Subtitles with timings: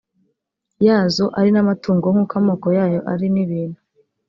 [0.85, 3.79] yazo ari n amatungo nk uko amoko yayo ari n ibintu